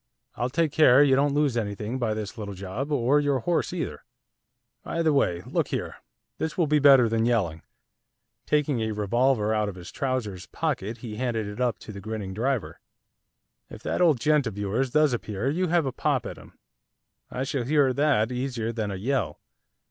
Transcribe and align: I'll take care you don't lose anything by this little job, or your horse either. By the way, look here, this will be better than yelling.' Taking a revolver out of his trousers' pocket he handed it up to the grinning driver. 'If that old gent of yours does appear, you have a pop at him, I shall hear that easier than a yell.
I'll 0.35 0.49
take 0.49 0.71
care 0.71 1.03
you 1.03 1.15
don't 1.15 1.35
lose 1.35 1.55
anything 1.55 1.99
by 1.99 2.15
this 2.15 2.35
little 2.35 2.55
job, 2.55 2.91
or 2.91 3.19
your 3.19 3.41
horse 3.41 3.71
either. 3.71 4.03
By 4.81 5.03
the 5.03 5.13
way, 5.13 5.43
look 5.45 5.67
here, 5.67 5.97
this 6.39 6.57
will 6.57 6.65
be 6.65 6.79
better 6.79 7.07
than 7.07 7.27
yelling.' 7.27 7.61
Taking 8.47 8.81
a 8.81 8.93
revolver 8.93 9.53
out 9.53 9.69
of 9.69 9.75
his 9.75 9.91
trousers' 9.91 10.47
pocket 10.47 10.97
he 11.05 11.17
handed 11.17 11.45
it 11.47 11.61
up 11.61 11.77
to 11.81 11.91
the 11.91 12.01
grinning 12.01 12.33
driver. 12.33 12.79
'If 13.69 13.83
that 13.83 14.01
old 14.01 14.19
gent 14.19 14.47
of 14.47 14.57
yours 14.57 14.89
does 14.89 15.13
appear, 15.13 15.51
you 15.51 15.67
have 15.67 15.85
a 15.85 15.91
pop 15.91 16.25
at 16.25 16.39
him, 16.39 16.57
I 17.29 17.43
shall 17.43 17.63
hear 17.65 17.93
that 17.93 18.31
easier 18.31 18.71
than 18.73 18.89
a 18.89 18.95
yell. 18.95 19.39